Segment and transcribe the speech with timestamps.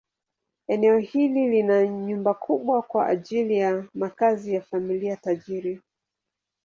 [0.67, 5.81] Eneo hili lina nyumba kubwa kwa ajili ya makazi ya familia tajiri.